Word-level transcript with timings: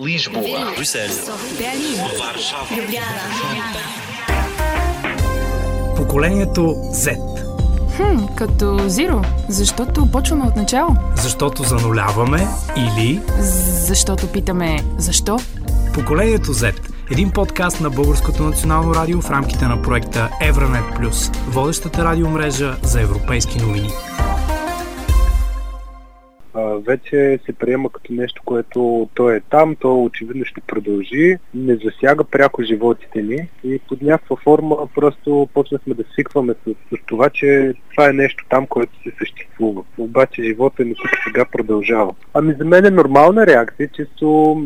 Lisboa, 0.00 0.74
Берлин, 1.58 2.00
Варшава, 2.18 2.66
Любляна. 2.70 3.22
Поколението 5.96 6.60
Z. 6.92 7.16
Хм, 7.96 8.24
като 8.34 8.64
Zero, 8.64 9.26
защото 9.48 10.10
почваме 10.10 10.44
от 10.44 10.56
начало. 10.56 10.96
Защото 11.16 11.62
зануляваме 11.62 12.48
или 12.76 13.20
Защото 13.86 14.26
питаме 14.26 14.78
защо? 14.98 15.38
Поколението 15.94 16.54
Z. 16.54 16.74
Един 17.10 17.30
подкаст 17.30 17.80
на 17.80 17.90
Българското 17.90 18.42
национално 18.42 18.94
радио 18.94 19.20
в 19.20 19.30
рамките 19.30 19.64
на 19.64 19.82
проекта 19.82 20.30
Евранет 20.42 20.84
Плюс, 20.96 21.30
водещата 21.48 22.04
радиомрежа 22.04 22.76
за 22.82 23.00
европейски 23.00 23.58
новини. 23.58 23.90
Вече 26.86 27.38
се 27.46 27.52
приема 27.52 27.90
като 27.90 28.12
нещо, 28.12 28.42
което 28.44 29.08
то 29.14 29.30
е 29.30 29.40
там, 29.50 29.76
то 29.76 30.02
очевидно 30.02 30.44
ще 30.44 30.60
продължи, 30.60 31.36
не 31.54 31.76
засяга 31.76 32.24
пряко 32.24 32.62
животите 32.62 33.22
ни 33.22 33.48
и 33.64 33.78
под 33.88 34.02
някаква 34.02 34.36
форма 34.36 34.76
просто 34.94 35.48
почнахме 35.54 35.94
да 35.94 36.04
свикваме 36.12 36.54
с, 36.64 36.70
с 36.70 37.00
това, 37.06 37.30
че 37.30 37.74
това 37.90 38.08
е 38.08 38.12
нещо 38.12 38.44
там, 38.50 38.66
което 38.66 38.92
се 39.02 39.12
съществува. 39.18 39.82
Обаче 39.98 40.42
живота 40.42 40.84
ни 40.84 40.94
тук 40.94 41.10
сега 41.24 41.44
продължава. 41.44 42.14
Ами 42.34 42.54
за 42.58 42.64
мен 42.64 42.84
е 42.84 42.90
нормална 42.90 43.46
реакция, 43.46 43.88
често, 43.88 44.56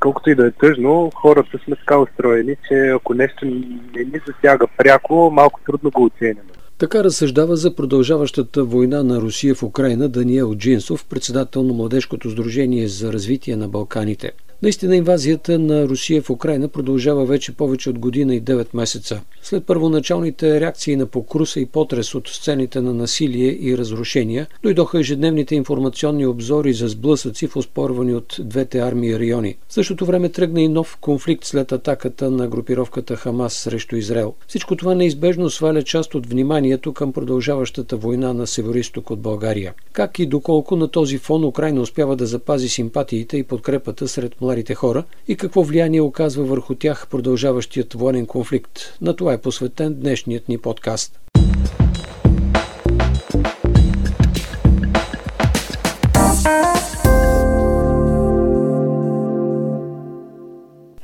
колкото 0.00 0.30
и 0.30 0.34
да 0.34 0.46
е 0.46 0.50
тъжно, 0.50 1.10
хората 1.14 1.58
сме 1.58 1.76
така 1.76 1.98
устроени, 1.98 2.56
че 2.68 2.88
ако 2.88 3.14
нещо 3.14 3.44
не 3.44 4.04
ни 4.04 4.20
засяга 4.26 4.66
пряко, 4.76 5.30
малко 5.32 5.60
трудно 5.66 5.90
го 5.90 6.04
оценяме. 6.04 6.40
Така 6.78 7.04
разсъждава 7.04 7.56
за 7.56 7.74
продължаващата 7.74 8.64
война 8.64 9.02
на 9.02 9.20
Русия 9.20 9.54
в 9.54 9.62
Украина 9.62 10.08
Даниел 10.08 10.54
Джинсов, 10.54 11.04
председател 11.04 11.62
на 11.62 11.72
Младежкото 11.72 12.30
сдружение 12.30 12.88
за 12.88 13.12
развитие 13.12 13.56
на 13.56 13.68
Балканите. 13.68 14.32
Наистина 14.66 14.96
инвазията 14.96 15.58
на 15.58 15.88
Русия 15.88 16.22
в 16.22 16.30
Украина 16.30 16.68
продължава 16.68 17.24
вече 17.24 17.52
повече 17.52 17.90
от 17.90 17.98
година 17.98 18.34
и 18.34 18.42
9 18.42 18.66
месеца. 18.74 19.20
След 19.42 19.66
първоначалните 19.66 20.60
реакции 20.60 20.96
на 20.96 21.06
покруса 21.06 21.60
и 21.60 21.66
потрес 21.66 22.14
от 22.14 22.28
сцените 22.28 22.80
на 22.80 22.94
насилие 22.94 23.58
и 23.60 23.78
разрушения, 23.78 24.46
дойдоха 24.62 25.00
ежедневните 25.00 25.54
информационни 25.54 26.26
обзори 26.26 26.72
за 26.72 26.88
сблъсъци 26.88 27.46
в 27.46 27.56
оспорвани 27.56 28.14
от 28.14 28.36
двете 28.40 28.78
армии 28.78 29.18
райони. 29.18 29.56
В 29.68 29.74
същото 29.74 30.06
време 30.06 30.28
тръгна 30.28 30.60
и 30.60 30.68
нов 30.68 30.98
конфликт 31.00 31.44
след 31.44 31.72
атаката 31.72 32.30
на 32.30 32.48
групировката 32.48 33.16
Хамас 33.16 33.54
срещу 33.54 33.96
Израел. 33.96 34.34
Всичко 34.48 34.76
това 34.76 34.94
неизбежно 34.94 35.50
сваля 35.50 35.82
част 35.82 36.14
от 36.14 36.26
вниманието 36.26 36.92
към 36.92 37.12
продължаващата 37.12 37.96
война 37.96 38.32
на 38.32 38.46
североисток 38.46 39.10
от 39.10 39.20
България. 39.20 39.74
Как 39.92 40.18
и 40.18 40.26
доколко 40.26 40.76
на 40.76 40.88
този 40.88 41.18
фон 41.18 41.44
Украина 41.44 41.80
успява 41.80 42.16
да 42.16 42.26
запази 42.26 42.68
симпатиите 42.68 43.36
и 43.36 43.42
подкрепата 43.42 44.08
сред 44.08 44.40
младите 44.40 44.55
хора 44.74 45.04
и 45.28 45.36
какво 45.36 45.62
влияние 45.62 46.00
оказва 46.00 46.44
върху 46.44 46.74
тях 46.74 47.06
продължаващият 47.10 47.92
военен 47.92 48.26
конфликт. 48.26 48.80
На 49.00 49.16
това 49.16 49.32
е 49.32 49.40
посветен 49.40 49.94
днешният 49.94 50.48
ни 50.48 50.58
подкаст. 50.58 51.20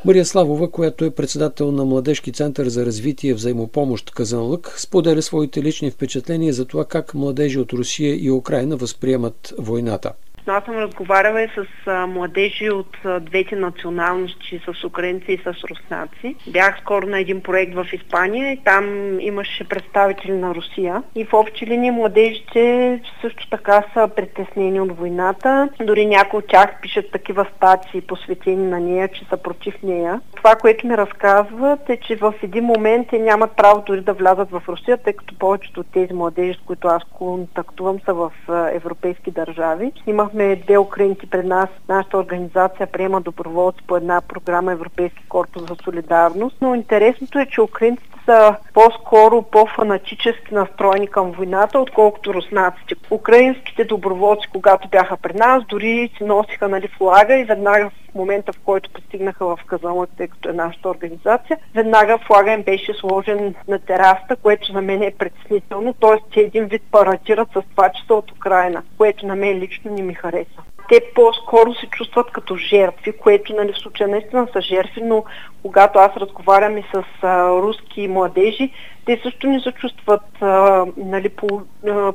Мария 0.04 0.26
Славова, 0.26 0.70
която 0.70 1.04
е 1.04 1.10
председател 1.10 1.72
на 1.72 1.84
Младежки 1.84 2.32
център 2.32 2.68
за 2.68 2.86
развитие 2.86 3.34
взаимопомощ 3.34 4.10
Казанлък, 4.10 4.74
споделя 4.78 5.22
своите 5.22 5.62
лични 5.62 5.90
впечатления 5.90 6.52
за 6.52 6.64
това 6.64 6.84
как 6.84 7.14
младежи 7.14 7.58
от 7.58 7.72
Русия 7.72 8.24
и 8.24 8.30
Украина 8.30 8.76
възприемат 8.76 9.54
войната. 9.58 10.12
Аз 10.46 10.64
съм 10.64 10.76
разговаряла 10.76 11.42
и 11.42 11.48
с 11.48 11.66
а, 11.86 12.06
младежи 12.06 12.70
от 12.70 12.96
а, 13.04 13.20
двете 13.20 13.56
националности, 13.56 14.60
с 14.66 14.84
украинци 14.84 15.32
и 15.32 15.38
с 15.38 15.46
руснаци. 15.46 16.36
Бях 16.46 16.80
скоро 16.80 17.06
на 17.06 17.20
един 17.20 17.40
проект 17.42 17.74
в 17.74 17.86
Испания 17.92 18.52
и 18.52 18.64
там 18.64 18.84
имаше 19.20 19.68
представители 19.68 20.32
на 20.32 20.54
Русия. 20.54 21.02
И 21.14 21.24
в 21.24 21.32
общи 21.34 21.66
линии 21.66 21.90
младежите 21.90 23.00
също 23.20 23.50
така 23.50 23.84
са 23.94 24.08
притеснени 24.16 24.80
от 24.80 24.98
войната. 24.98 25.68
Дори 25.84 26.06
някои 26.06 26.38
от 26.38 26.46
тях 26.46 26.80
пишат 26.82 27.12
такива 27.12 27.46
статии, 27.56 28.00
посветени 28.00 28.66
на 28.66 28.80
нея, 28.80 29.08
че 29.08 29.24
са 29.24 29.36
против 29.36 29.82
нея. 29.82 30.20
Това, 30.36 30.56
което 30.56 30.86
ми 30.86 30.96
разказват 30.96 31.90
е, 31.90 31.96
че 31.96 32.16
в 32.16 32.34
един 32.42 32.64
момент 32.64 33.08
те 33.10 33.18
нямат 33.18 33.56
право 33.56 33.82
дори 33.86 34.00
да 34.00 34.12
влязат 34.12 34.50
в 34.50 34.62
Русия, 34.68 34.96
тъй 34.96 35.12
като 35.12 35.38
повечето 35.38 35.80
от 35.80 35.86
тези 35.92 36.12
младежи, 36.12 36.58
с 36.58 36.66
които 36.66 36.88
аз 36.88 37.02
контактувам, 37.12 38.00
са 38.04 38.14
в 38.14 38.32
европейски 38.72 39.30
държави. 39.30 39.92
Имахме 40.32 40.56
две 40.56 40.78
украинки 40.78 41.26
пред 41.26 41.44
нас. 41.44 41.68
Нашата 41.88 42.18
организация 42.18 42.86
приема 42.86 43.20
доброволци 43.20 43.82
по 43.86 43.96
една 43.96 44.20
програма 44.20 44.72
Европейски 44.72 45.24
корпус 45.28 45.62
за 45.62 45.76
солидарност. 45.84 46.56
Но 46.60 46.74
интересното 46.74 47.38
е, 47.38 47.46
че 47.46 47.60
украинците 47.60 48.18
са 48.24 48.56
по-скоро 48.74 49.42
по-фанатически 49.42 50.54
настроени 50.54 51.06
към 51.06 51.30
войната, 51.30 51.78
отколкото 51.78 52.34
руснаците. 52.34 52.94
Украинските 53.10 53.84
доброволци, 53.84 54.48
когато 54.52 54.88
бяха 54.88 55.16
при 55.16 55.34
нас, 55.34 55.62
дори 55.68 56.10
си 56.16 56.24
носиха 56.24 56.68
нали, 56.68 56.88
флага 56.88 57.38
и 57.38 57.44
веднага 57.44 57.90
в 57.90 58.14
момента, 58.14 58.52
в 58.52 58.60
който 58.64 58.90
пристигнаха 58.90 59.46
в 59.46 59.58
Казанлък, 59.66 60.10
тъй 60.16 60.28
като 60.28 60.48
е 60.48 60.52
нашата 60.52 60.88
организация, 60.88 61.58
веднага 61.74 62.18
флага 62.18 62.52
им 62.52 62.62
беше 62.62 62.94
сложен 62.94 63.54
на 63.68 63.78
тераста, 63.78 64.36
което 64.36 64.72
на 64.72 64.82
мен 64.82 65.02
е 65.02 65.14
притеснително, 65.18 65.92
т.е. 65.92 66.16
те 66.34 66.40
един 66.40 66.64
вид 66.64 66.82
паратират 66.90 67.48
с 67.48 67.62
това, 67.70 67.88
че 67.88 68.06
са 68.06 68.14
от 68.14 68.30
Украина, 68.32 68.82
което 68.98 69.26
на 69.26 69.36
мен 69.36 69.58
лично 69.58 69.94
не 69.94 70.02
ми 70.02 70.14
хареса 70.14 70.62
те 70.92 71.00
по-скоро 71.14 71.74
се 71.74 71.86
чувстват 71.86 72.30
като 72.30 72.56
жертви, 72.56 73.12
което 73.12 73.54
нали, 73.54 73.72
в 73.72 73.78
случая 73.78 74.08
наистина 74.08 74.48
са 74.52 74.60
жертви, 74.60 75.00
но 75.04 75.24
когато 75.62 75.98
аз 75.98 76.16
разговарям 76.16 76.78
и 76.78 76.84
с 76.94 77.04
а, 77.22 77.48
руски 77.48 78.08
младежи, 78.12 78.70
те 79.06 79.20
също 79.22 79.46
не 79.46 79.60
се 79.60 79.72
чувстват 79.72 80.22
а, 80.40 80.86
нали, 80.96 81.30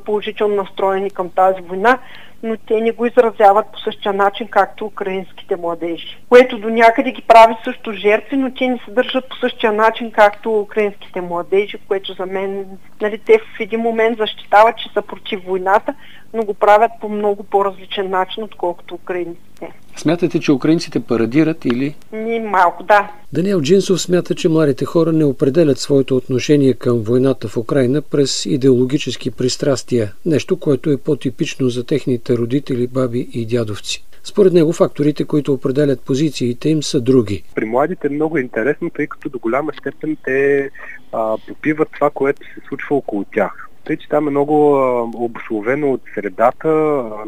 положително 0.06 0.56
настроени 0.56 1.10
към 1.10 1.30
тази 1.30 1.62
война, 1.62 2.00
но 2.44 2.58
те 2.68 2.82
не 2.82 2.92
го 2.92 3.06
изразяват 3.06 3.66
по 3.74 3.80
същия 3.80 4.14
начин, 4.14 4.48
както 4.48 4.86
украинските 4.86 5.56
младежи. 5.56 6.18
Което 6.30 6.58
до 6.58 6.70
някъде 6.70 7.12
ги 7.12 7.22
прави 7.22 7.56
също 7.64 7.94
жертви, 7.94 8.38
но 8.38 8.54
те 8.54 8.68
не 8.68 8.80
се 8.86 8.92
държат 8.92 9.30
по 9.30 9.36
същия 9.36 9.74
начин, 9.74 10.12
както 10.12 10.60
украинските 10.60 11.22
младежи, 11.22 11.78
което 11.88 12.14
за 12.14 12.26
мен, 12.26 12.66
нали, 13.02 13.18
те 13.26 13.40
в 13.40 13.60
един 13.60 13.80
момент 13.80 14.18
защитават, 14.18 14.78
че 14.78 14.90
са 14.94 15.02
против 15.02 15.44
войната, 15.44 15.94
но 16.34 16.44
го 16.44 16.54
правят 16.54 16.92
по 17.02 17.10
много 17.10 17.44
по-различен 17.44 18.10
начин, 18.10 18.44
отколкото 18.44 18.96
украинците. 18.96 19.72
Смятате, 19.96 20.40
че 20.40 20.52
украинците 20.52 21.00
парадират 21.00 21.66
или... 21.66 21.96
Ни 22.12 22.40
малко, 22.40 22.84
да. 22.84 23.12
Даниел 23.34 23.62
Джинсов 23.62 24.02
смята, 24.02 24.36
че 24.36 24.50
младите 24.50 24.86
хора 24.86 25.12
не 25.12 25.26
определят 25.26 25.78
своето 25.78 26.16
отношение 26.16 26.74
към 26.78 26.98
войната 26.98 27.48
в 27.48 27.58
Украина 27.58 28.02
през 28.02 28.46
идеологически 28.46 29.32
пристрастия, 29.32 30.14
нещо, 30.26 30.60
което 30.60 30.90
е 30.90 30.98
по-типично 30.98 31.70
за 31.70 31.86
техните 31.86 32.38
родители, 32.38 32.88
баби 32.88 33.30
и 33.34 33.46
дядовци. 33.46 34.04
Според 34.24 34.54
него 34.54 34.74
факторите, 34.74 35.26
които 35.26 35.54
определят 35.54 36.02
позициите 36.02 36.70
им 36.70 36.84
са 36.84 37.02
други. 37.02 37.44
При 37.56 37.66
младите 37.66 38.08
е 38.08 38.10
много 38.10 38.38
интересно, 38.38 38.90
тъй 38.90 39.08
като 39.08 39.30
до 39.30 39.40
голяма 39.40 39.72
степен 39.80 40.18
те 40.26 40.70
а, 41.12 41.38
попиват 41.48 41.90
това, 41.94 42.10
което 42.10 42.42
се 42.44 42.68
случва 42.68 42.96
около 42.96 43.24
тях. 43.24 43.70
Тъй, 43.86 43.98
че 43.98 44.10
там 44.10 44.28
е 44.28 44.32
много 44.32 44.80
обословено 45.16 45.92
от 45.92 46.02
средата. 46.16 46.68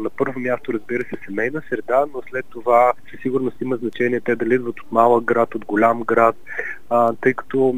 На 0.00 0.10
първо 0.16 0.40
място, 0.40 0.72
разбира 0.72 1.02
се, 1.02 1.24
семейна 1.26 1.62
среда, 1.68 2.04
но 2.14 2.22
след 2.30 2.44
това 2.50 2.92
със 3.10 3.20
сигурност 3.20 3.56
има 3.60 3.76
значение 3.76 4.20
те 4.20 4.36
дали 4.36 4.54
идват 4.54 4.80
от 4.80 4.92
малък 4.92 5.24
град, 5.24 5.54
от 5.54 5.64
голям 5.64 6.02
град, 6.02 6.36
а, 6.90 7.12
тъй 7.20 7.34
като 7.34 7.72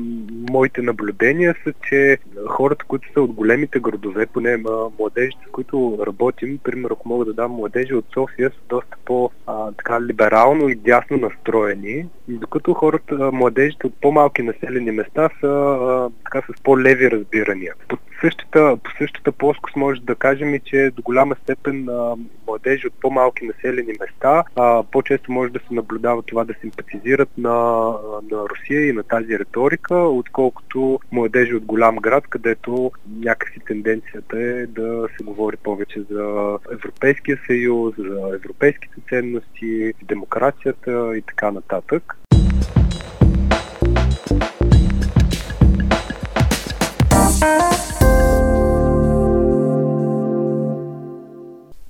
моите 0.50 0.82
наблюдения 0.82 1.54
са, 1.64 1.72
че 1.88 2.18
хората, 2.48 2.84
които 2.84 3.12
са 3.12 3.20
от 3.20 3.32
големите 3.32 3.80
градове, 3.80 4.26
поне 4.26 4.50
а, 4.50 4.88
младежите, 4.98 5.44
с 5.48 5.50
които 5.50 5.98
работим, 6.06 6.58
примерно 6.58 6.88
ако 6.92 7.08
мога 7.08 7.24
да 7.24 7.32
дам 7.32 7.50
младежи 7.50 7.94
от 7.94 8.04
София, 8.14 8.50
са 8.50 8.56
доста 8.68 8.96
по-либерално 9.04 10.68
и 10.68 10.74
дясно 10.74 11.16
настроени, 11.16 12.06
докато 12.28 12.74
хората, 12.74 13.32
младежите 13.32 13.86
от 13.86 13.94
по-малки 14.00 14.42
населени 14.42 14.90
места 14.90 15.28
са 15.40 15.48
а, 15.48 16.10
така 16.24 16.42
с 16.52 16.62
по-леви 16.62 17.10
разбирания. 17.10 17.74
По 17.88 17.96
същата, 18.20 18.76
по 18.84 18.90
същата 18.98 19.32
плоскост 19.32 19.76
може 19.76 20.00
да 20.00 20.14
кажем 20.14 20.54
и, 20.54 20.60
че 20.60 20.90
до 20.96 21.02
голяма 21.02 21.36
степен 21.42 21.88
а, 21.88 22.16
младежи 22.46 22.86
от 22.86 22.92
по-малки 23.00 23.44
населени 23.46 23.92
места 24.00 24.44
а, 24.56 24.82
по-често 24.82 25.32
може 25.32 25.52
да 25.52 25.58
се 25.58 25.74
наблюдава 25.74 26.22
това 26.22 26.44
да 26.44 26.54
симпатизират 26.60 27.28
на, 27.38 27.52
на 28.30 28.38
Русия 28.48 28.88
и 28.88 28.92
на 28.92 29.01
тази 29.02 29.38
риторика, 29.38 29.96
отколкото 29.96 31.00
младежи 31.12 31.54
от 31.54 31.64
голям 31.64 31.96
град, 31.96 32.26
където 32.26 32.92
някакси 33.18 33.60
тенденцията 33.66 34.38
е 34.40 34.66
да 34.66 35.08
се 35.16 35.24
говори 35.24 35.56
повече 35.56 36.02
за 36.10 36.58
Европейския 36.72 37.38
съюз, 37.46 37.94
за 37.98 38.30
европейските 38.34 38.96
ценности, 39.08 39.92
демокрацията 40.02 41.16
и 41.16 41.22
така 41.22 41.50
нататък. 41.50 42.16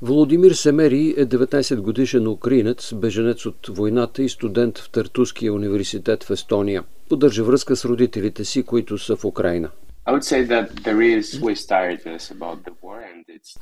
Володимир 0.05 0.53
Семери 0.53 1.15
е 1.17 1.27
19 1.27 1.77
годишен 1.77 2.29
украинец, 2.29 2.95
беженец 2.95 3.47
от 3.47 3.67
войната 3.69 4.23
и 4.23 4.29
студент 4.29 4.79
в 4.79 4.91
Тартуския 4.91 5.55
университет 5.55 6.25
в 6.25 6.31
Естония. 6.31 6.85
Поддържа 7.09 7.45
връзка 7.45 7.77
с 7.77 7.85
родителите 7.85 8.45
си, 8.45 8.63
които 8.63 8.99
са 8.99 9.17
в 9.17 9.25
Украина. 9.25 9.71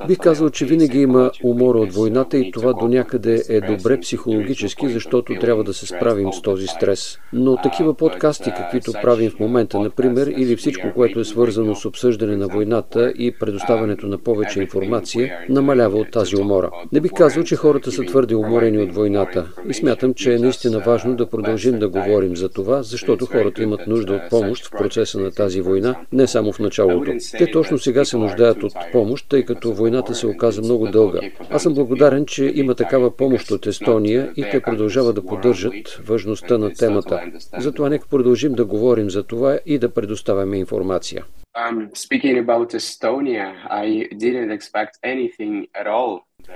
Бих 0.06 0.18
казал, 0.18 0.50
че 0.50 0.66
винаги 0.66 0.98
има 0.98 1.30
умора 1.44 1.78
от 1.78 1.92
войната 1.92 2.38
и 2.38 2.50
това 2.50 2.72
до 2.72 2.88
някъде 2.88 3.42
е 3.48 3.60
добре 3.60 4.00
психологически, 4.00 4.88
защото 4.88 5.34
трябва 5.34 5.64
да 5.64 5.74
се 5.74 5.86
справим 5.86 6.32
с 6.32 6.42
този 6.42 6.66
стрес. 6.66 7.18
Но 7.32 7.56
такива 7.56 7.94
подкасти, 7.94 8.50
каквито 8.56 8.92
правим 9.02 9.30
в 9.30 9.40
момента, 9.40 9.80
например, 9.80 10.26
или 10.26 10.56
всичко, 10.56 10.92
което 10.94 11.20
е 11.20 11.24
свързано 11.24 11.74
с 11.74 11.84
обсъждане 11.84 12.36
на 12.36 12.48
войната 12.48 13.12
и 13.18 13.32
предоставянето 13.38 14.06
на 14.06 14.18
повече 14.18 14.60
информация, 14.60 15.38
намалява 15.48 15.98
от 15.98 16.10
тази 16.10 16.36
умора. 16.36 16.70
Не 16.92 17.00
бих 17.00 17.12
казал, 17.12 17.42
че 17.42 17.56
хората 17.56 17.92
са 17.92 18.02
твърде 18.02 18.34
уморени 18.34 18.78
от 18.78 18.94
войната 18.94 19.52
и 19.68 19.74
смятам, 19.74 20.14
че 20.14 20.34
е 20.34 20.38
наистина 20.38 20.78
важно 20.78 21.16
да 21.16 21.30
продължим 21.30 21.78
да 21.78 21.88
говорим 21.88 22.36
за 22.36 22.48
това, 22.48 22.82
защото 22.82 23.26
хората 23.26 23.62
имат 23.62 23.86
нужда 23.86 24.12
от 24.12 24.30
помощ 24.30 24.66
в 24.66 24.70
процеса 24.70 25.20
на 25.20 25.30
тази 25.30 25.60
война, 25.60 25.96
не 26.12 26.29
само 26.30 26.52
в 26.52 26.58
началото. 26.58 27.12
Те 27.38 27.50
точно 27.50 27.78
сега 27.78 28.04
се 28.04 28.16
нуждаят 28.16 28.62
от 28.62 28.72
помощ, 28.92 29.26
тъй 29.28 29.44
като 29.44 29.72
войната 29.72 30.14
се 30.14 30.26
оказа 30.26 30.62
много 30.62 30.86
дълга. 30.86 31.20
Аз 31.50 31.62
съм 31.62 31.74
благодарен, 31.74 32.26
че 32.26 32.52
има 32.54 32.74
такава 32.74 33.16
помощ 33.16 33.50
от 33.50 33.66
Естония 33.66 34.32
и 34.36 34.42
те 34.50 34.60
продължават 34.60 35.14
да 35.14 35.26
поддържат 35.26 36.00
важността 36.06 36.58
на 36.58 36.72
темата. 36.72 37.20
Затова 37.58 37.88
нека 37.88 38.08
продължим 38.08 38.52
да 38.52 38.64
говорим 38.64 39.10
за 39.10 39.22
това 39.22 39.58
и 39.66 39.78
да 39.78 39.88
предоставяме 39.88 40.58
информация. 40.58 41.24
Um, 41.56 41.90
Estonia, 42.76 43.54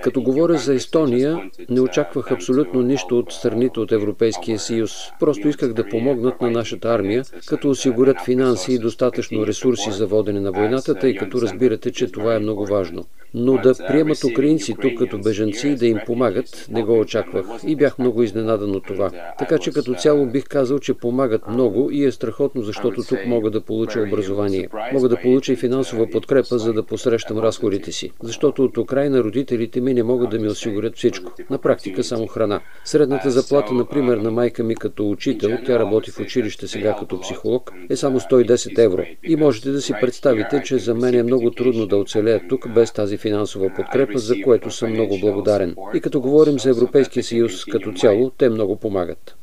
като 0.02 0.22
говоря 0.22 0.58
за 0.58 0.74
Естония, 0.74 1.50
не 1.70 1.80
очаквах 1.80 2.32
абсолютно 2.32 2.82
нищо 2.82 3.18
от 3.18 3.32
страните 3.32 3.80
от 3.80 3.92
Европейския 3.92 4.58
съюз. 4.58 4.92
Просто 5.20 5.48
исках 5.48 5.72
да 5.72 5.88
помогнат 5.88 6.40
на 6.40 6.50
нашата 6.50 6.88
армия, 6.88 7.24
като 7.46 7.70
осигурят 7.70 8.20
финанси 8.24 8.72
и 8.72 8.78
достатъчно 8.78 9.46
ресурси 9.46 9.90
за 9.90 10.06
водене 10.06 10.40
на 10.40 10.52
войната, 10.52 10.94
тъй 10.94 11.16
като 11.16 11.42
разбирате, 11.42 11.92
че 11.92 12.12
това 12.12 12.34
е 12.34 12.38
много 12.38 12.66
важно. 12.66 13.04
Но 13.34 13.56
да 13.56 13.74
приемат 13.88 14.24
украинци 14.24 14.74
тук 14.80 14.92
като 14.98 15.18
бежанци 15.18 15.68
и 15.68 15.76
да 15.76 15.86
им 15.86 15.98
помагат, 16.06 16.66
не 16.70 16.82
го 16.82 16.98
очаквах 16.98 17.46
и 17.66 17.76
бях 17.76 17.98
много 17.98 18.22
изненадан 18.22 18.76
от 18.76 18.86
това. 18.86 19.10
Така 19.38 19.58
че 19.58 19.72
като 19.72 19.94
цяло 19.94 20.26
бих 20.26 20.44
казал, 20.44 20.78
че 20.78 20.94
помагат 20.94 21.48
много 21.48 21.90
и 21.90 22.04
е 22.04 22.12
страхотно, 22.12 22.62
защото 22.62 23.02
тук 23.08 23.18
мога 23.26 23.50
да 23.50 23.60
получа 23.60 24.00
образование. 24.00 24.68
Мога 24.92 25.08
да 25.08 25.20
получа 25.20 25.52
и 25.52 25.56
финансова 25.56 26.10
подкрепа, 26.10 26.58
за 26.58 26.72
да 26.72 26.82
посрещам 26.82 27.38
разходите 27.38 27.92
си. 27.92 28.10
Защото 28.22 28.64
от 28.64 28.78
Украина 28.78 29.24
родителите 29.24 29.80
ми 29.80 29.94
не 29.94 30.02
могат 30.02 30.30
да 30.30 30.38
ми 30.38 30.48
осигурят 30.48 30.96
всичко. 30.96 31.32
На 31.50 31.58
практика 31.58 32.04
само 32.04 32.26
храна. 32.26 32.60
Средната 32.84 33.30
заплата, 33.30 33.74
например, 33.74 34.16
на 34.16 34.30
майка 34.30 34.64
ми 34.64 34.74
като 34.74 35.10
учител, 35.10 35.58
тя 35.66 35.78
работи 35.78 36.10
в 36.10 36.20
училище 36.20 36.68
сега 36.68 36.96
като 36.98 37.20
психолог, 37.20 37.72
е 37.90 37.96
само 37.96 38.20
110 38.20 38.84
евро. 38.84 39.02
И 39.22 39.36
можете 39.36 39.70
да 39.70 39.82
си 39.82 39.92
представите, 40.00 40.62
че 40.64 40.78
за 40.78 40.94
мен 40.94 41.14
е 41.14 41.22
много 41.22 41.50
трудно 41.50 41.86
да 41.86 41.96
оцелея 41.96 42.40
тук 42.48 42.74
без 42.74 42.92
тази 42.92 43.16
финансова 43.16 43.70
подкрепа, 43.76 44.18
за 44.18 44.34
което 44.44 44.70
съм 44.70 44.90
много 44.90 45.18
благодарен. 45.20 45.76
И 45.94 46.00
като 46.00 46.20
говорим 46.20 46.58
за 46.58 46.70
Европейския 46.70 47.22
съюз 47.22 47.64
като 47.64 47.92
цяло, 47.92 48.30
те 48.30 48.48
много 48.48 48.76
помагат. 48.76 49.36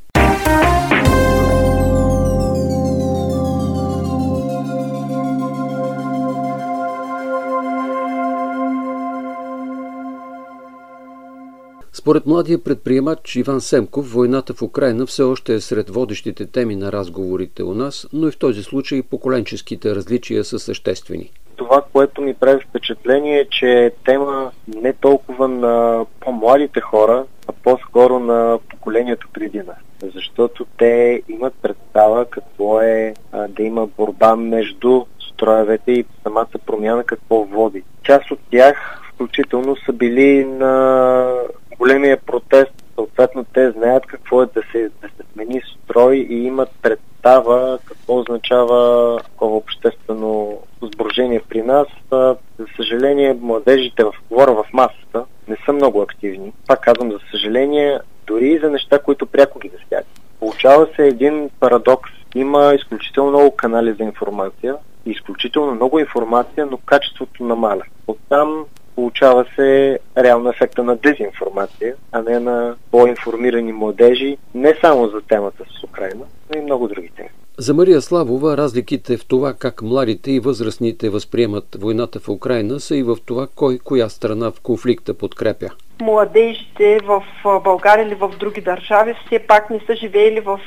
Според 12.02 12.26
младия 12.26 12.64
предприемач 12.64 13.36
Иван 13.36 13.60
Семков, 13.60 14.12
войната 14.12 14.54
в 14.54 14.62
Украина 14.62 15.06
все 15.06 15.22
още 15.22 15.54
е 15.54 15.60
сред 15.60 15.90
водещите 15.90 16.46
теми 16.46 16.76
на 16.76 16.92
разговорите 16.92 17.62
у 17.62 17.74
нас, 17.74 18.08
но 18.12 18.28
и 18.28 18.30
в 18.30 18.38
този 18.38 18.62
случай 18.62 19.02
поколенческите 19.02 19.94
различия 19.94 20.44
са 20.44 20.58
съществени. 20.58 21.30
Това, 21.56 21.82
което 21.92 22.22
ми 22.22 22.34
прави 22.34 22.64
впечатление 22.68 23.38
е, 23.38 23.48
че 23.48 23.66
е 23.66 23.90
тема 23.90 24.50
не 24.66 24.92
толкова 24.92 25.48
на 25.48 26.06
по-младите 26.20 26.80
хора, 26.80 27.24
а 27.48 27.52
по-скоро 27.52 28.18
на 28.18 28.58
поколението 28.70 29.28
преди 29.32 29.58
нас. 29.58 30.12
Защото 30.14 30.66
те 30.78 31.22
имат 31.28 31.54
представа 31.62 32.24
какво 32.24 32.80
е 32.80 33.14
а, 33.32 33.48
да 33.48 33.62
има 33.62 33.86
борба 33.86 34.36
между 34.36 35.04
строевете 35.32 35.92
и 35.92 36.04
самата 36.22 36.58
промяна 36.66 37.04
какво 37.04 37.44
води. 37.44 37.82
Част 38.02 38.30
от 38.30 38.38
тях 38.50 38.98
включително 39.14 39.76
са 39.76 39.92
били 39.92 40.44
на 40.44 41.34
големия 41.82 42.16
протест. 42.16 42.72
Съответно, 42.94 43.44
те 43.54 43.70
знаят 43.70 44.06
какво 44.06 44.42
е 44.42 44.46
да 44.46 44.62
се, 44.72 44.90
да 45.02 45.08
се 45.08 45.32
смени 45.32 45.62
строй 45.84 46.16
и 46.16 46.44
имат 46.44 46.68
представа 46.82 47.78
какво 47.84 48.18
означава 48.18 49.18
такова 49.24 49.56
обществено 49.56 50.58
сборжение 50.82 51.42
при 51.48 51.62
нас. 51.62 51.86
За 52.10 52.36
съжаление, 52.76 53.38
младежите, 53.40 54.04
в, 54.04 54.12
говоря 54.30 54.52
в 54.52 54.64
масата, 54.72 55.24
не 55.48 55.56
са 55.64 55.72
много 55.72 56.02
активни. 56.02 56.52
Пак 56.66 56.80
казвам, 56.80 57.10
за 57.10 57.18
съжаление, 57.30 57.98
дори 58.26 58.48
и 58.48 58.58
за 58.58 58.70
неща, 58.70 58.98
които 58.98 59.26
пряко 59.26 59.58
ги 59.58 59.68
засягат. 59.68 60.06
Получава 60.40 60.88
се 60.96 61.06
един 61.06 61.50
парадокс. 61.60 62.10
Има 62.34 62.74
изключително 62.74 63.30
много 63.30 63.56
канали 63.56 63.92
за 63.92 64.02
информация, 64.02 64.76
изключително 65.06 65.74
много 65.74 65.98
информация, 65.98 66.66
но 66.66 66.76
качеството 66.76 67.44
намаля. 67.44 67.82
Оттам 68.06 68.64
получава 68.94 69.44
се 69.54 69.98
реално 70.18 70.50
ефекта 70.50 70.82
на 70.82 70.96
дезинформация, 70.96 71.94
а 72.12 72.22
не 72.22 72.40
на 72.40 72.74
по-информирани 72.90 73.72
младежи, 73.72 74.36
не 74.54 74.74
само 74.80 75.08
за 75.08 75.20
темата 75.20 75.64
с 75.80 75.84
Украина, 75.84 76.24
но 76.50 76.60
и 76.60 76.64
много 76.64 76.88
други 76.88 77.10
теми. 77.16 77.28
За 77.58 77.74
Мария 77.74 78.00
Славова 78.00 78.56
разликите 78.56 79.16
в 79.16 79.26
това 79.26 79.54
как 79.54 79.82
младите 79.82 80.30
и 80.30 80.40
възрастните 80.40 81.10
възприемат 81.10 81.64
войната 81.80 82.20
в 82.20 82.28
Украина 82.28 82.80
са 82.80 82.96
и 82.96 83.02
в 83.02 83.16
това 83.26 83.46
кой 83.54 83.78
коя 83.78 84.08
страна 84.08 84.50
в 84.50 84.60
конфликта 84.60 85.14
подкрепя. 85.14 85.68
Младежите 86.02 86.98
в 87.04 87.22
България 87.64 88.06
или 88.06 88.14
в 88.14 88.28
други 88.40 88.60
държави 88.60 89.14
все 89.26 89.38
пак 89.38 89.70
не 89.70 89.80
са 89.86 89.96
живеели 89.96 90.40
в 90.40 90.60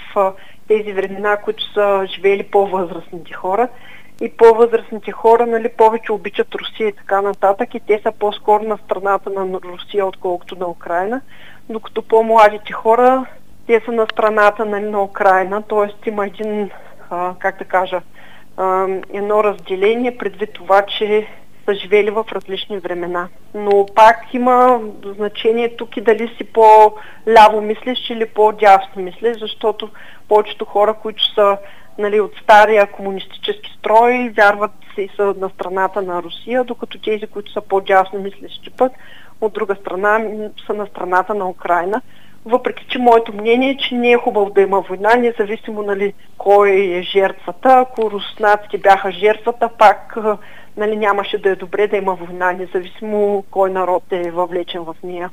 тези 0.67 0.93
времена, 0.93 1.37
които 1.37 1.73
са 1.73 2.07
живеели 2.15 2.43
по-възрастните 2.43 3.33
хора 3.33 3.67
и 4.21 4.29
по-възрастните 4.37 5.11
хора 5.11 5.45
нали, 5.45 5.69
повече 5.69 6.11
обичат 6.11 6.55
Русия 6.55 6.87
и 6.87 6.93
така 6.93 7.21
нататък 7.21 7.75
и 7.75 7.79
те 7.79 7.99
са 8.03 8.11
по-скоро 8.11 8.63
на 8.63 8.77
страната 8.77 9.29
на 9.29 9.59
Русия, 9.61 10.05
отколкото 10.05 10.59
на 10.59 10.67
Украина, 10.67 11.21
докато 11.69 12.01
по-младите 12.01 12.73
хора 12.73 13.25
те 13.67 13.81
са 13.85 13.91
на 13.91 14.05
страната 14.11 14.65
нали, 14.65 14.85
на 14.85 15.03
Украина, 15.03 15.61
т.е. 15.61 16.09
има 16.09 16.25
един, 16.25 16.69
а, 17.09 17.33
как 17.39 17.57
да 17.57 17.65
кажа, 17.65 18.01
а, 18.57 18.87
едно 19.13 19.43
разделение 19.43 20.17
предвид 20.17 20.53
това, 20.53 20.81
че 20.81 21.27
са 21.65 21.73
живели 21.75 22.09
в 22.09 22.25
различни 22.31 22.77
времена. 22.79 23.27
Но 23.53 23.85
пак 23.95 24.33
има 24.33 24.79
значение 25.05 25.75
тук 25.75 25.97
и 25.97 26.01
дали 26.01 26.31
си 26.37 26.43
по-ляво 26.43 27.61
мислиш 27.61 28.09
или 28.09 28.25
по-дясно 28.25 29.01
мислиш, 29.01 29.37
защото 29.39 29.89
повечето 30.27 30.65
хора, 30.65 30.93
които 30.93 31.33
са 31.33 31.57
нали, 31.97 32.19
от 32.19 32.31
стария 32.43 32.87
комунистически 32.91 33.71
строй, 33.79 34.31
вярват 34.37 34.71
и 34.97 35.09
са 35.15 35.33
на 35.37 35.49
страната 35.49 36.01
на 36.01 36.23
Русия, 36.23 36.63
докато 36.63 36.99
тези, 36.99 37.27
които 37.27 37.51
са 37.51 37.61
по-дясно 37.61 38.19
мислещи 38.19 38.69
път, 38.69 38.91
от 39.41 39.53
друга 39.53 39.75
страна 39.75 40.19
са 40.67 40.73
на 40.73 40.85
страната 40.85 41.33
на 41.33 41.49
Украина. 41.49 42.01
Въпреки, 42.45 42.85
че 42.89 42.99
моето 42.99 43.33
мнение 43.33 43.69
е, 43.69 43.77
че 43.77 43.95
не 43.95 44.11
е 44.11 44.17
хубаво 44.17 44.49
да 44.49 44.61
има 44.61 44.81
война, 44.81 45.15
независимо 45.15 45.81
нали, 45.81 46.13
кой 46.37 46.71
е 46.71 47.01
жертвата. 47.01 47.69
Ако 47.69 48.11
руснаците 48.11 48.77
бяха 48.77 49.11
жертвата, 49.11 49.69
пак 49.77 50.17
нали, 50.77 50.95
нямаше 50.95 51.37
да 51.37 51.49
е 51.49 51.55
добре 51.55 51.87
да 51.87 51.97
има 51.97 52.15
война, 52.15 52.51
независимо 52.51 53.43
кой 53.51 53.71
народ 53.71 54.03
е 54.11 54.31
въвлечен 54.31 54.83
в 54.83 54.95
нея. 55.03 55.29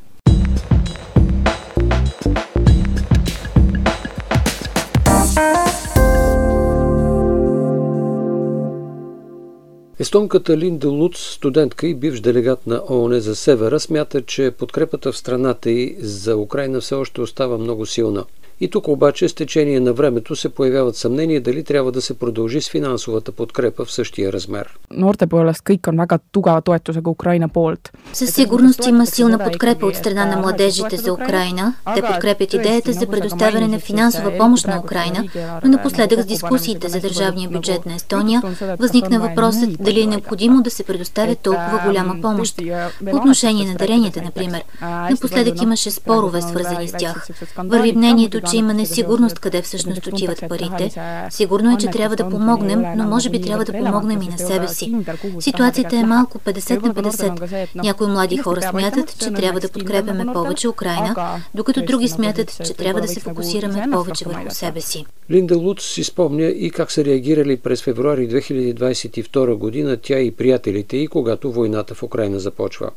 Естонката 9.98 10.56
Линда 10.56 10.88
Луц, 10.88 11.18
студентка 11.18 11.86
и 11.86 11.94
бивш 11.94 12.20
делегат 12.20 12.66
на 12.66 12.82
ООН 12.90 13.20
за 13.20 13.36
Севера, 13.36 13.80
смята, 13.80 14.22
че 14.22 14.50
подкрепата 14.58 15.12
в 15.12 15.16
страната 15.16 15.70
и 15.70 15.96
за 15.98 16.36
Украина 16.36 16.80
все 16.80 16.94
още 16.94 17.20
остава 17.20 17.58
много 17.58 17.86
силна. 17.86 18.24
И 18.60 18.70
тук 18.70 18.88
обаче 18.88 19.28
с 19.28 19.34
течение 19.34 19.80
на 19.80 19.92
времето 19.92 20.36
се 20.36 20.48
появяват 20.48 20.96
съмнения 20.96 21.40
дали 21.40 21.64
трябва 21.64 21.92
да 21.92 22.00
се 22.02 22.18
продължи 22.18 22.60
с 22.60 22.70
финансовата 22.70 23.32
подкрепа 23.32 23.84
в 23.84 23.92
същия 23.92 24.32
размер. 24.32 24.78
Noorte 24.92 25.26
poolest 25.26 25.62
kõik 25.64 25.88
on 25.90 25.96
väga 26.02 26.18
tugeva 26.34 26.60
toetusega 26.60 27.08
Ukraina 27.10 27.48
poolt. 27.48 27.90
Със 28.12 28.34
сигурност 28.34 28.86
има 28.86 29.06
силна 29.06 29.38
подкрепа 29.38 29.86
от 29.86 29.96
страна 29.96 30.24
на 30.24 30.36
младежите 30.36 30.96
за 30.96 31.12
Украина. 31.12 31.74
Те 31.94 32.02
подкрепят 32.02 32.54
идеята 32.54 32.92
за 32.92 33.06
предоставяне 33.06 33.68
на 33.68 33.78
финансова 33.78 34.38
помощ 34.38 34.66
на 34.66 34.78
Украина, 34.78 35.24
но 35.64 35.70
напоследък 35.70 36.20
с 36.20 36.26
дискусиите 36.26 36.88
за 36.88 37.00
държавния 37.00 37.50
бюджет 37.50 37.86
на 37.86 37.94
Естония 37.94 38.42
възникна 38.78 39.20
въпросът 39.20 39.70
дали 39.80 40.00
е 40.00 40.06
необходимо 40.06 40.62
да 40.62 40.70
се 40.70 40.84
предоставя 40.84 41.34
толкова 41.36 41.80
голяма 41.86 42.14
помощ. 42.22 42.60
По 43.10 43.16
отношение 43.16 43.66
на 43.66 43.74
даренията, 43.74 44.22
например, 44.22 44.62
напоследък 45.10 45.62
имаше 45.62 45.90
спорове 45.90 46.42
свързани 46.42 46.88
с 46.88 46.92
тях. 46.92 47.28
Върви 47.56 47.92
мнението, 47.92 48.40
че 48.50 48.56
има 48.56 48.74
несигурност 48.74 49.38
къде 49.38 49.62
всъщност 49.62 50.06
отиват 50.06 50.44
парите. 50.48 50.90
Сигурно 51.30 51.72
е, 51.72 51.78
че 51.78 51.86
трябва 51.86 52.16
да 52.16 52.28
помогнем, 52.28 52.84
но 52.96 53.04
може 53.04 53.30
би 53.30 53.40
трябва 53.40 53.64
да 53.64 53.72
помогнем 53.72 54.22
и 54.22 54.28
на 54.28 54.38
себе 54.38 54.68
си. 54.68 54.94
Ситуацията 55.40 55.96
е 55.96 56.04
малко 56.04 56.38
50 56.38 56.82
на 56.82 56.94
50. 56.94 57.68
Някои 57.74 58.06
млади 58.06 58.36
хора 58.36 58.62
смятат, 58.62 59.18
че 59.18 59.30
трябва 59.32 59.60
да 59.60 59.68
подкрепяме 59.68 60.32
повече 60.32 60.68
Украина, 60.68 61.40
докато 61.54 61.84
други 61.84 62.08
смятат, 62.08 62.60
че 62.66 62.74
трябва 62.74 63.00
да 63.00 63.08
се 63.08 63.20
фокусираме 63.20 63.86
повече 63.92 64.24
върху 64.24 64.50
себе 64.50 64.80
си. 64.80 65.04
Линда 65.30 65.56
Луц 65.56 65.82
си 65.82 66.04
спомня 66.04 66.44
и 66.44 66.70
как 66.70 66.92
са 66.92 67.04
реагирали 67.04 67.56
през 67.56 67.82
февруари 67.82 68.28
2022 68.28 69.54
година 69.54 69.96
тя 70.02 70.18
и 70.18 70.30
приятелите 70.30 70.96
и 70.96 71.06
когато 71.06 71.52
войната 71.52 71.94
в 71.94 72.02
Украина 72.02 72.40
започва. 72.40 72.90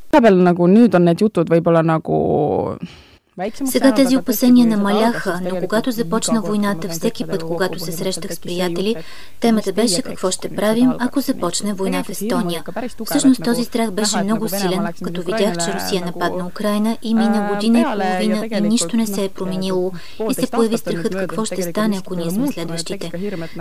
Сега 3.66 3.94
тези 3.94 4.18
опасения 4.18 4.68
намаляха, 4.68 5.40
но 5.44 5.60
когато 5.60 5.92
започна 5.92 6.42
войната, 6.42 6.90
всеки 6.90 7.28
път, 7.28 7.44
когато 7.44 7.80
се 7.80 7.92
срещах 7.92 8.34
с 8.34 8.40
приятели, 8.40 8.96
темата 9.40 9.74
беше 9.74 10.02
какво 10.02 10.32
ще 10.32 10.50
правим, 10.50 10.94
ако 11.00 11.22
започне 11.22 11.74
война 11.74 12.04
в 12.04 12.10
Естония. 12.10 12.64
Всъщност 13.06 13.44
този 13.44 13.64
страх 13.64 13.92
беше 13.92 14.24
много 14.24 14.50
силен, 14.50 14.88
като 15.04 15.22
видях, 15.22 15.58
че 15.58 15.74
Русия 15.74 16.06
нападна 16.06 16.48
Украина 16.48 16.98
и 17.04 17.14
мина 17.14 17.50
година 17.54 17.80
и 17.80 17.84
половина 17.84 18.48
и 18.58 18.62
нищо 18.62 18.98
не 18.98 19.08
се 19.08 19.24
е 19.26 19.30
променило 19.30 19.92
и 20.30 20.34
се 20.34 20.48
появи 20.48 20.78
страхът 20.78 21.16
какво 21.16 21.46
ще 21.46 21.62
стане, 21.62 21.98
ако 21.98 22.16
ние 22.16 22.32
сме 22.32 22.52
следващите. 22.52 23.12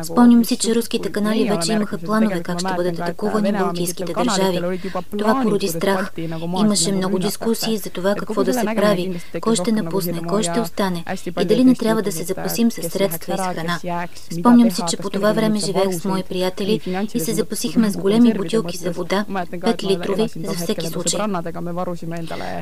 Спомням 0.02 0.44
си, 0.44 0.56
че 0.56 0.74
руските 0.74 1.12
канали 1.12 1.50
вече 1.50 1.72
имаха 1.72 1.98
планове 1.98 2.42
как 2.42 2.60
ще 2.60 2.74
бъдат 2.76 2.98
атакувани 2.98 3.52
балтийските 3.52 4.12
държави. 4.12 4.80
Това 5.18 5.42
породи 5.42 5.68
страх. 5.68 6.12
Имаше 6.60 6.92
много 6.92 7.18
дискусии 7.18 7.78
за 7.78 7.90
това 7.90 8.14
какво 8.14 8.44
да 8.44 8.54
се 8.54 8.64
прави, 8.64 9.20
кой 9.40 9.56
ще 9.56 9.63
напусне, 9.72 10.22
кой 10.28 10.42
ще 10.42 10.60
остане 10.60 11.04
и 11.40 11.44
дали 11.44 11.64
не 11.64 11.74
трябва 11.74 12.02
да 12.02 12.12
се 12.12 12.22
запасим 12.22 12.70
с 12.70 12.90
средства 12.90 13.34
и 13.34 13.36
с 13.36 13.40
храна. 13.40 13.78
Спомням 14.40 14.70
си, 14.70 14.82
че 14.88 14.96
по 14.96 15.10
това 15.10 15.32
време 15.32 15.58
живеех 15.58 15.92
с 15.92 16.04
мои 16.04 16.22
приятели 16.22 17.06
и 17.14 17.20
се 17.20 17.34
запасихме 17.34 17.90
с 17.90 17.96
големи 17.96 18.34
бутилки 18.34 18.76
за 18.76 18.90
вода, 18.90 19.24
5 19.30 19.82
литрови, 19.82 20.28
за 20.44 20.54
всеки 20.54 20.86
случай. 20.86 21.20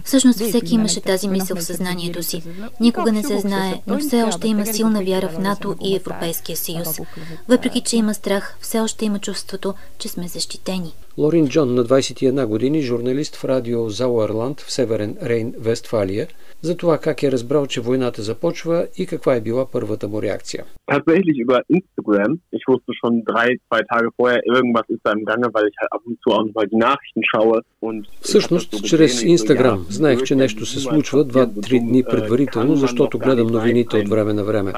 Всъщност 0.05 0.41
всеки 0.41 0.75
имаше 0.75 1.01
тази 1.01 1.29
мисъл 1.29 1.57
в 1.57 1.63
съзнанието 1.63 2.23
си. 2.23 2.43
Никога 2.81 3.13
не 3.13 3.23
се 3.23 3.39
знае, 3.39 3.83
но 3.87 3.99
все 3.99 4.23
още 4.23 4.49
има 4.49 4.67
силна 4.67 5.05
вяра 5.05 5.29
в 5.29 5.39
НАТО 5.39 5.77
и 5.85 5.97
Европейския 5.97 6.57
съюз. 6.57 7.01
Въпреки, 7.49 7.81
че 7.81 7.97
има 7.97 8.15
страх, 8.15 8.57
все 8.61 8.81
още 8.81 9.05
има 9.05 9.19
чувството, 9.19 9.75
че 9.99 10.09
сме 10.09 10.29
защитени. 10.29 10.95
Лорин 11.19 11.49
Джон 11.49 11.75
на 11.75 11.85
21 11.85 12.47
години, 12.47 12.83
журналист 12.83 13.37
в 13.37 13.45
радио 13.45 13.91
Зауерланд 13.91 14.61
в 14.61 14.73
Северен 14.73 15.17
Рейн, 15.23 15.55
Вестфалия, 15.59 16.29
за 16.63 16.77
това 16.77 16.92
как 16.99 17.23
е 17.23 17.33
разбрал, 17.33 17.67
че 17.67 17.81
войната 17.81 18.23
започва 18.23 18.87
и 18.97 19.07
каква 19.07 19.35
е 19.35 19.41
била 19.41 19.67
първата 19.67 20.09
му 20.09 20.23
реакция. 20.23 20.65
Tatsächlich 20.87 21.39
über 21.39 21.63
Instagram. 21.69 22.41
Ich 22.51 22.65
wusste 22.67 22.93
schon 23.01 23.25
drei, 23.25 23.57
zwei 23.69 23.83
Tage 23.83 24.09
vorher, 24.17 24.45
irgendwas 24.47 24.83
ist 24.89 25.01
da 25.05 25.13
im 25.13 25.25
Gange, 25.25 25.47
weil 25.53 25.69
ich 25.69 25.77
halt 25.81 25.93
ab 25.93 26.01
und 26.05 26.19
zu 26.23 26.31
auch 26.31 26.45
mal 26.55 26.67
die 26.67 26.77
Nachrichten 26.77 27.23
schaue. 27.31 27.63
Und 27.81 28.07
Всъщност, 28.21 28.85
чрез 28.85 29.23
Инстаграм. 29.23 29.87
Знаех, 29.89 30.23
че 30.23 30.35
нещо 30.35 30.67
се 30.67 30.81
случва 30.81 31.25
2-3 31.25 31.81
дни 31.81 32.05
предварително, 32.05 32.77
защото 32.77 33.19
гледам 33.19 33.47
новините 33.47 33.97
от 33.97 34.09
време 34.09 34.33
на 34.33 34.45
време. 34.45 34.73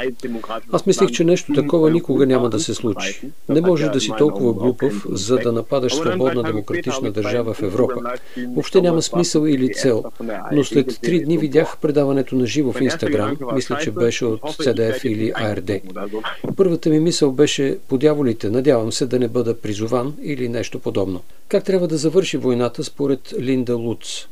Аз 0.72 0.86
мислих, 0.86 1.10
че 1.10 1.24
нещо 1.24 1.52
такова 1.52 1.90
никога 1.90 2.26
няма 2.26 2.50
да 2.50 2.58
се 2.58 2.74
случи. 2.74 3.20
Не 3.48 3.60
можеш 3.60 3.90
да 3.90 4.00
си 4.00 4.10
толкова 4.18 4.52
глупав, 4.52 5.06
за 5.08 5.38
да 5.38 5.52
нападаш 5.52 5.94
свободна 5.94 6.42
демократична 6.42 7.12
държава 7.12 7.54
в 7.54 7.62
Европа. 7.62 7.94
Въобще 8.48 8.80
няма 8.80 9.02
смисъл 9.02 9.46
или 9.46 9.74
цел. 9.74 10.04
Но 10.52 10.64
след 10.64 11.00
три 11.02 11.24
дни 11.24 11.38
видях 11.38 11.78
предаването 11.82 12.36
на 12.36 12.46
живо 12.46 12.72
в 12.72 12.80
Инстаграм, 12.80 13.36
мисля, 13.54 13.76
че 13.82 13.90
беше 13.90 14.24
от 14.24 14.40
CDF 14.40 15.06
или 15.06 15.32
ARD. 15.32 15.80
Първата 16.56 16.90
ми 16.90 17.00
мисъл 17.00 17.32
беше 17.32 17.78
по 17.88 17.98
дяволите, 17.98 18.50
надявам 18.50 18.92
се 18.92 19.06
да 19.06 19.18
не 19.18 19.28
бъда 19.28 19.60
призован 19.60 20.14
или 20.22 20.48
нещо 20.48 20.78
подобно. 20.78 21.20
Как 21.48 21.64
трябва 21.64 21.88
да 21.88 21.96
завърши 21.96 22.36
войната 22.36 22.84
според 22.84 23.34
Линда 23.40 23.76
Луц? 23.76 24.26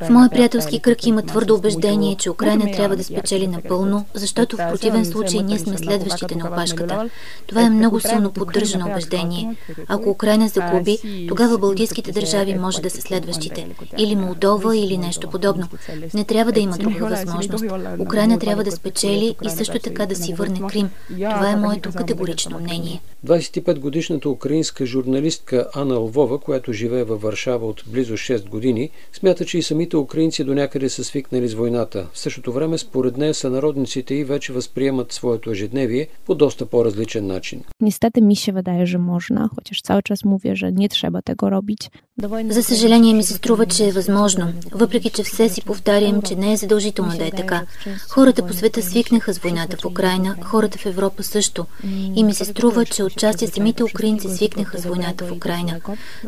В 0.00 0.10
моя 0.10 0.30
приятелски 0.30 0.80
кръг 0.80 1.06
има 1.06 1.22
твърдо 1.22 1.54
убеждение, 1.54 2.16
че 2.16 2.30
Украина 2.30 2.72
трябва 2.72 2.96
да 2.96 3.04
спечели 3.04 3.46
напълно, 3.46 4.04
защото 4.14 4.56
в 4.56 4.68
противен 4.70 5.04
случай 5.04 5.42
ние 5.42 5.58
сме 5.58 5.78
следващите 5.78 6.36
на 6.36 6.48
опашката. 6.48 7.10
Това 7.46 7.62
е 7.62 7.70
много 7.70 8.00
силно 8.00 8.32
поддържано 8.32 8.86
убеждение. 8.86 9.56
Ако 9.88 10.10
Украина 10.10 10.48
загуби, 10.48 11.26
тогава 11.28 11.58
Балтийските 11.58 12.12
държави 12.12 12.54
може 12.54 12.82
да 12.82 12.90
са 12.90 13.00
следващите. 13.00 13.68
Или 13.98 14.16
Молдова, 14.16 14.76
или 14.76 14.98
нещо 14.98 15.30
подобно. 15.30 15.68
Не 16.14 16.24
трябва 16.24 16.52
да 16.52 16.60
има 16.60 16.78
друга 16.78 17.06
възможност. 17.06 17.64
Украина 17.98 18.38
трябва 18.38 18.64
да 18.64 18.72
спечели 18.72 19.34
и 19.44 19.50
също 19.50 19.78
така 19.78 20.06
да 20.06 20.16
си 20.16 20.34
върне 20.34 20.60
Крим. 20.68 20.90
Това 21.08 21.50
е 21.50 21.56
моето 21.56 21.92
категорично 21.92 22.58
мнение. 22.58 23.00
25-годишната 23.26 24.28
украинска 24.28 24.86
журналистка 24.86 25.66
Ана 25.74 25.94
Лвова, 25.94 26.38
която 26.38 26.72
живее 26.72 27.04
във 27.04 27.22
Варшава 27.22 27.66
от 27.66 27.82
близо 27.86 28.14
6 28.14 28.48
години, 28.48 28.90
смята, 29.12 29.44
че 29.44 29.58
и 29.58 29.62
самите 29.62 29.96
украинци 29.96 30.44
до 30.44 30.54
някъде 30.54 30.88
са 30.88 31.04
свикнали 31.04 31.48
с 31.48 31.54
войната. 31.54 32.06
В 32.12 32.18
същото 32.18 32.52
време, 32.52 32.78
според 32.78 33.16
нея, 33.16 33.34
сънародниците 33.34 34.14
и 34.14 34.24
вече 34.24 34.52
възприемат 34.52 35.12
своето 35.12 35.50
ежедневие 35.50 36.08
по 36.26 36.34
доста 36.34 36.66
по-различен 36.66 37.26
начин. 37.26 37.64
Niestety 37.80 38.22
mi 38.22 38.36
się 38.36 38.52
wydaje, 38.52 38.86
że 38.86 38.98
można, 38.98 39.48
chociaż 39.54 39.82
cały 39.82 40.02
czas 40.02 40.24
mówię, 40.24 40.56
że 40.56 40.72
nie 40.72 40.88
trzeba 40.88 41.22
tego 41.22 41.50
robić. 41.50 41.90
За 42.48 42.62
съжаление 42.62 43.14
ми 43.14 43.22
се 43.22 43.34
струва, 43.34 43.66
че 43.66 43.88
е 43.88 43.92
възможно, 43.92 44.52
въпреки 44.72 45.10
че 45.10 45.22
все 45.22 45.48
си 45.48 45.62
повтарям, 45.62 46.22
че 46.22 46.36
не 46.36 46.52
е 46.52 46.56
задължително 46.56 47.18
да 47.18 47.26
е 47.26 47.30
така. 47.30 47.66
Хората 48.08 48.46
по 48.46 48.52
света 48.52 48.82
свикнаха 48.82 49.34
с 49.34 49.38
войната 49.38 49.76
в 49.76 49.84
Украина, 49.84 50.36
хората 50.42 50.78
в 50.78 50.86
Европа 50.86 51.22
също. 51.22 51.66
И 52.14 52.24
ми 52.24 52.34
се 52.34 52.44
струва, 52.44 52.84
че 52.84 53.02
отчасти 53.02 53.46
самите 53.46 53.84
украинци 53.84 54.28
свикнаха 54.28 54.78
с 54.78 54.84
войната 54.84 55.24
в 55.26 55.32
Украина. 55.32 55.80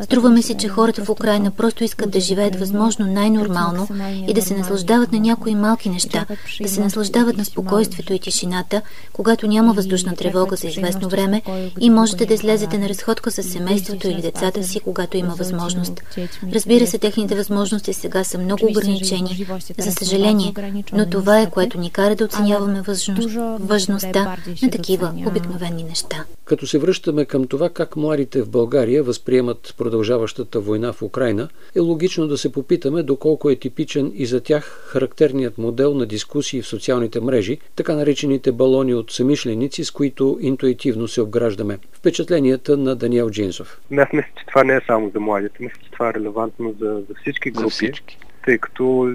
Струва 0.02 0.30
ми 0.30 0.42
се, 0.42 0.54
че 0.54 0.68
хората 0.68 1.04
в 1.04 1.08
Украина 1.10 1.50
просто 1.50 1.84
искат 1.84 2.10
да 2.10 2.20
живеят 2.20 2.56
възможно 2.56 3.06
най-нормално 3.06 3.88
и 4.28 4.34
да 4.34 4.42
се 4.42 4.56
наслаждават 4.56 5.12
на 5.12 5.20
някои 5.20 5.54
малки 5.54 5.88
неща, 5.88 6.26
да 6.60 6.68
се 6.68 6.80
наслаждават 6.80 7.36
на 7.36 7.44
спокойствието 7.44 8.12
и 8.12 8.18
тишината, 8.18 8.82
когато 9.12 9.46
няма 9.46 9.72
въздушна 9.72 10.14
тревога 10.14 10.56
за 10.56 10.66
известно 10.66 11.08
време 11.08 11.42
и 11.80 11.90
можете 11.90 12.26
да 12.26 12.34
излезете 12.34 12.78
на 12.78 12.88
разходка 12.88 13.30
с 13.30 13.42
семейството 13.42 14.08
или 14.08 14.22
децата 14.22 14.64
си, 14.64 14.80
когато 14.80 15.16
има 15.16 15.34
възможност. 15.34 16.02
Разбира 16.52 16.86
се, 16.86 16.98
техните 16.98 17.34
възможности 17.34 17.92
сега 17.92 18.24
са 18.24 18.38
много 18.38 18.66
ограничени, 18.66 19.46
за 19.78 19.92
съжаление, 19.92 20.54
но 20.92 21.06
това 21.06 21.38
е 21.42 21.50
което 21.50 21.80
ни 21.80 21.90
кара 21.90 22.16
да 22.16 22.25
оценяваме 22.25 22.83
важност, 22.83 23.28
важността 23.61 24.37
на 24.62 24.71
такива 24.71 25.14
обикновени 25.26 25.85
неща. 25.85 26.25
Като 26.45 26.66
се 26.66 26.78
връщаме 26.78 27.25
към 27.25 27.47
това 27.47 27.68
как 27.68 27.97
младите 27.97 28.42
в 28.42 28.50
България 28.50 29.02
възприемат 29.02 29.75
продължаващата 29.78 30.61
война 30.61 30.92
в 30.92 31.02
Украина, 31.02 31.49
е 31.76 31.80
логично 31.80 32.26
да 32.26 32.38
се 32.38 32.52
попитаме 32.52 33.02
доколко 33.02 33.50
е 33.50 33.57
типичен 33.57 34.12
и 34.14 34.26
за 34.26 34.40
тях 34.40 34.64
характерният 34.87 35.59
модел 35.59 35.95
на 35.95 36.07
дискусии 36.07 36.62
в 36.62 36.66
социалните 36.66 37.21
мрежи, 37.21 37.59
така 37.76 37.95
наречените 37.95 38.52
балони 38.52 38.95
от 38.95 39.11
самишленици, 39.11 39.85
с 39.85 39.90
които 39.90 40.38
интуитивно 40.40 41.09
се 41.09 41.21
обграждаме. 41.21 41.78
Впечатленията 41.92 42.76
на 42.76 42.97
Даниел 42.97 43.30
Джинсов. 43.30 43.80
Аз 43.92 44.12
мисля, 44.12 44.28
че 44.38 44.47
това 44.47 44.64
не 44.64 44.76
е 44.76 44.80
само 44.87 45.11
за 45.11 45.21
младите. 45.21 45.57
Мисля, 45.61 45.78
че 45.85 45.90
това 45.90 46.09
е 46.09 46.14
релевантно 46.14 46.75
за, 46.80 47.02
за 47.09 47.14
всички 47.21 47.50
групи. 47.50 47.64
За 47.64 47.71
всички. 47.71 48.18
Тъй 48.45 48.59
като 48.59 49.14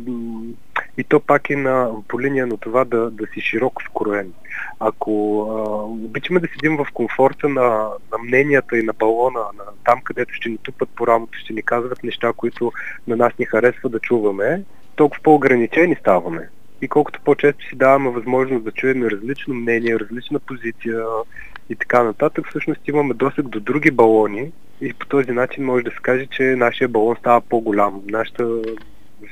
и 0.97 1.03
то 1.03 1.19
пак 1.19 1.49
е 1.49 1.55
на, 1.55 1.91
по 2.07 2.21
линия 2.21 2.47
на 2.47 2.57
това 2.57 2.85
да, 2.85 3.11
да 3.11 3.27
си 3.27 3.41
широко 3.41 3.83
скроен. 3.83 4.33
Ако 4.79 5.41
а, 5.41 5.83
обичаме 6.05 6.39
да 6.39 6.47
седим 6.47 6.77
в 6.77 6.87
комфорта 6.93 7.49
на, 7.49 7.89
на 8.11 8.17
мненията 8.23 8.77
и 8.77 8.83
на 8.83 8.93
балона, 8.93 9.39
на, 9.39 9.63
там 9.85 10.01
където 10.03 10.33
ще 10.33 10.49
ни 10.49 10.57
тупат 10.57 10.89
по 10.95 11.07
рамото, 11.07 11.39
ще 11.39 11.53
ни 11.53 11.61
казват 11.61 12.03
неща, 12.03 12.33
които 12.37 12.71
на 13.07 13.15
нас 13.15 13.33
ни 13.39 13.45
харесва 13.45 13.89
да 13.89 13.99
чуваме, 13.99 14.63
толкова 14.95 15.23
по-ограничени 15.23 15.95
ставаме. 15.95 16.49
И 16.81 16.87
колкото 16.87 17.21
по-често 17.25 17.65
си 17.65 17.75
даваме 17.75 18.09
възможност 18.09 18.63
да 18.63 18.71
чуем 18.71 19.03
различно 19.03 19.53
мнение, 19.53 19.99
различна 19.99 20.39
позиция 20.39 21.03
и 21.69 21.75
така 21.75 22.03
нататък, 22.03 22.47
всъщност 22.49 22.87
имаме 22.87 23.13
досег 23.13 23.47
до 23.47 23.59
други 23.59 23.91
балони 23.91 24.51
и 24.81 24.93
по 24.93 25.05
този 25.05 25.31
начин 25.31 25.65
може 25.65 25.83
да 25.83 25.91
се 25.91 25.97
каже, 26.01 26.25
че 26.25 26.43
нашия 26.43 26.87
балон 26.87 27.15
става 27.19 27.41
по-голям. 27.41 28.01
Нашата 28.07 28.61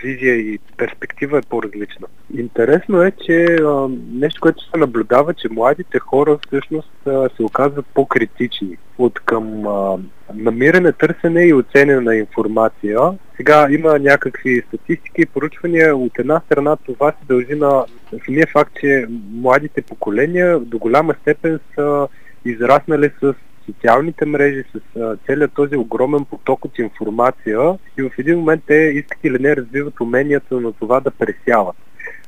визия 0.04 0.36
и 0.36 0.60
перспектива 0.78 1.38
е 1.38 1.50
по-различна. 1.50 2.08
Интересно 2.38 3.02
е, 3.02 3.12
че 3.26 3.46
а, 3.46 3.90
нещо, 4.12 4.42
което 4.42 4.64
се 4.64 4.78
наблюдава, 4.78 5.34
че 5.34 5.48
младите 5.52 6.00
хора 6.00 6.40
всъщност 6.48 7.08
а, 7.08 7.30
се 7.36 7.44
оказват 7.44 7.86
по-критични 7.94 8.78
от 8.98 9.20
към 9.20 9.68
а, 9.68 9.98
намиране, 10.34 10.92
търсене 10.92 11.44
и 11.44 11.54
оценене 11.54 12.02
на 12.02 12.16
информация. 12.16 13.00
Сега 13.38 13.68
има 13.72 14.00
някакви 14.00 14.62
статистики 14.68 15.22
и 15.22 15.26
поручвания. 15.26 15.96
От 15.96 16.20
една 16.20 16.42
страна 16.46 16.76
това 16.76 17.12
се 17.12 17.26
дължи 17.28 17.56
на 17.56 17.86
самия 18.26 18.48
факт, 18.48 18.72
че 18.82 19.08
младите 19.32 19.82
поколения 19.82 20.60
до 20.60 20.78
голяма 20.78 21.16
степен 21.22 21.60
са 21.76 22.08
израснали 22.46 23.10
с 23.22 23.34
социалните 23.66 24.26
мрежи, 24.26 24.64
с 24.74 25.00
а, 25.00 25.18
целият 25.26 25.54
този 25.54 25.76
огромен 25.76 26.26
поток 26.26 26.66
от 26.66 26.80
информация 26.80 27.78
и 27.98 28.02
в 28.02 28.12
един 28.18 28.40
момент 28.40 28.64
те 28.68 28.76
искат 28.76 29.18
или 29.24 29.40
не 29.40 29.56
развиват 29.56 30.02
уменията 30.02 30.62
на 30.62 30.74
това 30.74 31.00
да 31.00 31.12
пресяват. 31.12 31.76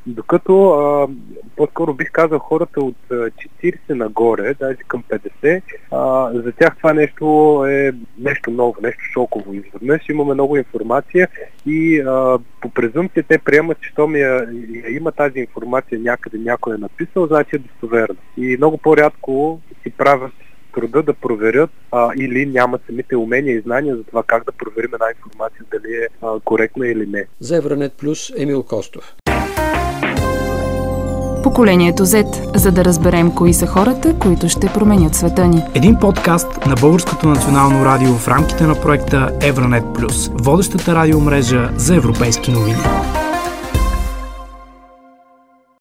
Докато 0.07 0.69
а, 0.69 1.07
по-скоро 1.55 1.93
бих 1.93 2.11
казал 2.11 2.39
хората 2.39 2.81
от 2.81 2.95
40 3.09 3.77
нагоре, 3.89 4.53
даже 4.53 4.77
към 4.87 5.03
50, 5.43 5.61
а, 5.91 6.31
за 6.33 6.51
тях 6.51 6.77
това 6.77 6.93
нещо 6.93 7.25
е 7.69 7.91
нещо 8.17 8.51
ново, 8.51 8.75
нещо 8.81 9.03
шоково. 9.13 9.53
Изведнъж 9.53 10.09
имаме 10.09 10.33
много 10.33 10.57
информация 10.57 11.27
и 11.65 11.99
а, 11.99 12.39
по 12.61 12.69
презумпция 12.69 13.23
те 13.23 13.37
приемат, 13.37 13.81
че 13.81 13.89
щом 13.89 14.15
я, 14.15 14.47
я 14.85 14.95
има 14.95 15.11
тази 15.11 15.39
информация 15.39 15.99
някъде 15.99 16.37
някой 16.37 16.75
е 16.75 16.77
написал, 16.77 17.27
значи 17.27 17.55
е 17.55 17.59
достоверна. 17.59 18.15
И 18.37 18.57
много 18.57 18.77
по-рядко 18.77 19.61
си 19.83 19.89
правят 19.89 20.33
труда 20.73 21.03
да 21.03 21.13
проверят 21.13 21.69
а, 21.91 22.09
или 22.17 22.45
нямат 22.45 22.81
самите 22.85 23.15
умения 23.15 23.55
и 23.55 23.61
знания 23.61 23.95
за 23.95 24.03
това 24.03 24.23
как 24.23 24.45
да 24.45 24.51
проверим 24.51 24.93
една 24.93 25.05
информация 25.17 25.65
дали 25.71 25.93
е 25.93 26.07
а, 26.21 26.39
коректна 26.39 26.87
или 26.87 27.07
не. 27.07 27.25
За 27.39 27.57
Евранет 27.57 27.93
Плюс 27.93 28.31
Емил 28.37 28.63
Костов. 28.63 29.15
Поколението 31.43 32.05
Z, 32.05 32.57
за 32.57 32.71
да 32.71 32.85
разберем 32.85 33.35
кои 33.35 33.53
са 33.53 33.67
хората, 33.67 34.15
които 34.19 34.49
ще 34.49 34.67
променят 34.67 35.15
света 35.15 35.47
ни. 35.47 35.63
Един 35.75 35.95
подкаст 35.99 36.65
на 36.65 36.75
Българското 36.81 37.27
национално 37.27 37.85
радио 37.85 38.13
в 38.13 38.27
рамките 38.27 38.63
на 38.63 38.81
проекта 38.81 39.37
Евранет 39.41 39.83
Плюс, 39.95 40.27
водещата 40.27 40.95
радиомрежа 40.95 41.69
за 41.77 41.95
европейски 41.95 42.51
новини. 42.51 42.77